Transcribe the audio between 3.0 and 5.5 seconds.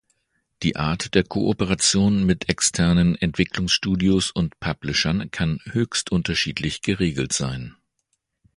Entwicklungsstudios und Publishern